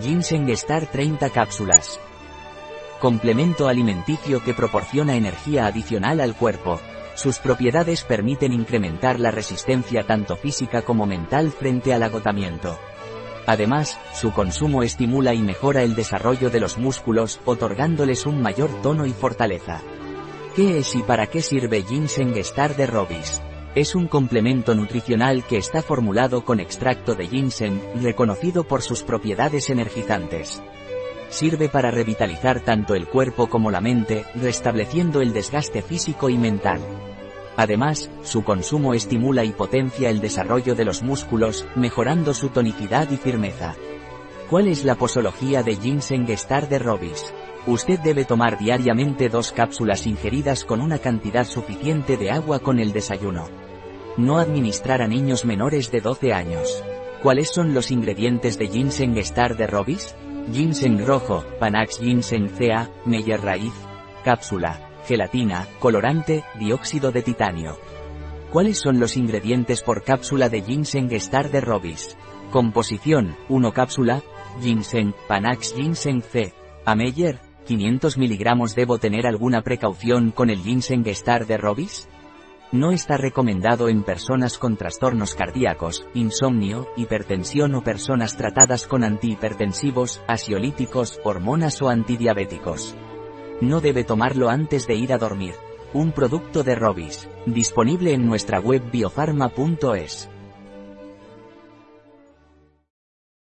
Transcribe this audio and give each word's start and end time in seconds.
Ginseng 0.00 0.48
Star 0.48 0.86
30 0.86 1.28
cápsulas. 1.28 2.00
Complemento 2.98 3.68
alimenticio 3.68 4.42
que 4.42 4.54
proporciona 4.54 5.16
energía 5.16 5.66
adicional 5.66 6.20
al 6.20 6.34
cuerpo. 6.34 6.80
Sus 7.14 7.38
propiedades 7.38 8.02
permiten 8.02 8.54
incrementar 8.54 9.20
la 9.20 9.30
resistencia 9.30 10.04
tanto 10.04 10.36
física 10.36 10.80
como 10.80 11.04
mental 11.04 11.50
frente 11.50 11.92
al 11.92 12.02
agotamiento. 12.04 12.78
Además, 13.44 13.98
su 14.14 14.32
consumo 14.32 14.82
estimula 14.82 15.34
y 15.34 15.42
mejora 15.42 15.82
el 15.82 15.94
desarrollo 15.94 16.48
de 16.48 16.60
los 16.60 16.78
músculos, 16.78 17.40
otorgándoles 17.44 18.24
un 18.24 18.40
mayor 18.40 18.70
tono 18.80 19.04
y 19.04 19.12
fortaleza. 19.12 19.82
¿Qué 20.56 20.78
es 20.78 20.94
y 20.94 21.02
para 21.02 21.26
qué 21.26 21.42
sirve 21.42 21.82
Ginseng 21.82 22.34
Star 22.38 22.76
de 22.76 22.86
Robis? 22.86 23.42
Es 23.74 23.94
un 23.94 24.06
complemento 24.06 24.74
nutricional 24.74 25.44
que 25.44 25.56
está 25.56 25.80
formulado 25.80 26.44
con 26.44 26.60
extracto 26.60 27.14
de 27.14 27.26
ginseng, 27.26 27.80
reconocido 28.02 28.64
por 28.64 28.82
sus 28.82 29.02
propiedades 29.02 29.70
energizantes. 29.70 30.62
Sirve 31.30 31.70
para 31.70 31.90
revitalizar 31.90 32.60
tanto 32.60 32.94
el 32.94 33.06
cuerpo 33.06 33.48
como 33.48 33.70
la 33.70 33.80
mente, 33.80 34.26
restableciendo 34.34 35.22
el 35.22 35.32
desgaste 35.32 35.80
físico 35.80 36.28
y 36.28 36.36
mental. 36.36 36.80
Además, 37.56 38.10
su 38.22 38.44
consumo 38.44 38.92
estimula 38.92 39.42
y 39.42 39.52
potencia 39.52 40.10
el 40.10 40.20
desarrollo 40.20 40.74
de 40.74 40.84
los 40.84 41.02
músculos, 41.02 41.66
mejorando 41.74 42.34
su 42.34 42.50
tonicidad 42.50 43.10
y 43.10 43.16
firmeza. 43.16 43.74
¿Cuál 44.50 44.68
es 44.68 44.84
la 44.84 44.96
posología 44.96 45.62
de 45.62 45.76
ginseng 45.76 46.28
Star 46.28 46.68
de 46.68 46.78
Robis? 46.78 47.32
Usted 47.66 48.00
debe 48.00 48.26
tomar 48.26 48.58
diariamente 48.58 49.30
dos 49.30 49.52
cápsulas 49.52 50.06
ingeridas 50.06 50.64
con 50.64 50.82
una 50.82 50.98
cantidad 50.98 51.46
suficiente 51.46 52.18
de 52.18 52.30
agua 52.30 52.58
con 52.58 52.78
el 52.78 52.92
desayuno. 52.92 53.46
No 54.18 54.36
administrar 54.36 55.00
a 55.00 55.08
niños 55.08 55.46
menores 55.46 55.90
de 55.90 56.02
12 56.02 56.34
años. 56.34 56.84
¿Cuáles 57.22 57.48
son 57.48 57.72
los 57.72 57.90
ingredientes 57.90 58.58
de 58.58 58.68
ginseng 58.68 59.16
Star 59.16 59.56
de 59.56 59.66
Robis? 59.66 60.14
Ginseng 60.52 61.06
rojo, 61.06 61.44
Panax 61.58 61.98
ginseng 61.98 62.50
CA, 62.50 62.90
Meyer 63.06 63.40
raíz, 63.40 63.72
cápsula, 64.22 64.90
gelatina, 65.06 65.66
colorante, 65.78 66.44
dióxido 66.58 67.10
de 67.10 67.22
titanio. 67.22 67.78
¿Cuáles 68.50 68.78
son 68.78 69.00
los 69.00 69.16
ingredientes 69.16 69.80
por 69.80 70.02
cápsula 70.02 70.50
de 70.50 70.60
ginseng 70.60 71.10
Star 71.12 71.50
de 71.50 71.62
Robis? 71.62 72.18
Composición, 72.50 73.34
1 73.48 73.72
cápsula, 73.72 74.22
ginseng, 74.60 75.14
Panax 75.26 75.74
ginseng 75.74 76.20
C. 76.20 76.52
A 76.84 76.94
Meyer, 76.94 77.38
500 77.66 78.18
miligramos 78.18 78.74
¿Debo 78.74 78.98
tener 78.98 79.26
alguna 79.26 79.62
precaución 79.62 80.32
con 80.32 80.50
el 80.50 80.58
ginseng 80.58 81.06
Star 81.06 81.46
de 81.46 81.56
Robis? 81.56 82.08
No 82.72 82.90
está 82.90 83.18
recomendado 83.18 83.90
en 83.90 84.02
personas 84.02 84.56
con 84.56 84.78
trastornos 84.78 85.34
cardíacos, 85.34 86.06
insomnio, 86.14 86.88
hipertensión 86.96 87.74
o 87.74 87.82
personas 87.84 88.38
tratadas 88.38 88.86
con 88.86 89.04
antihipertensivos, 89.04 90.22
asiolíticos, 90.26 91.20
hormonas 91.22 91.82
o 91.82 91.90
antidiabéticos. 91.90 92.96
No 93.60 93.82
debe 93.82 94.04
tomarlo 94.04 94.48
antes 94.48 94.86
de 94.86 94.94
ir 94.94 95.12
a 95.12 95.18
dormir. 95.18 95.52
Un 95.92 96.12
producto 96.12 96.62
de 96.62 96.74
Robis, 96.74 97.28
disponible 97.44 98.14
en 98.14 98.26
nuestra 98.26 98.58
web 98.58 98.82
biofarma.es. 98.90 100.30